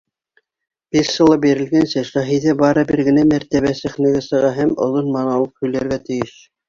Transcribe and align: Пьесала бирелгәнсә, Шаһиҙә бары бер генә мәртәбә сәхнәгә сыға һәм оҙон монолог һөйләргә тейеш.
Пьесала 0.95 1.35
бирелгәнсә, 1.43 2.01
Шаһиҙә 2.09 2.55
бары 2.63 2.85
бер 2.93 3.03
генә 3.11 3.25
мәртәбә 3.33 3.75
сәхнәгә 3.81 4.25
сыға 4.29 4.51
һәм 4.57 4.73
оҙон 4.87 5.13
монолог 5.19 5.55
һөйләргә 5.65 6.01
тейеш. 6.09 6.35